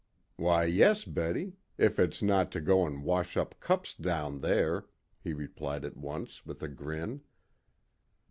"Why, 0.35 0.65
yes, 0.65 1.05
Betty 1.05 1.57
if 1.77 1.99
it's 1.99 2.23
not 2.23 2.51
to 2.53 2.59
go 2.59 2.87
and 2.87 3.03
wash 3.03 3.37
up 3.37 3.59
cups 3.59 3.93
down 3.93 4.39
there," 4.41 4.87
he 5.23 5.31
replied 5.31 5.85
at 5.85 5.95
once, 5.95 6.43
with 6.43 6.63
a 6.63 6.67
grin. 6.67 7.21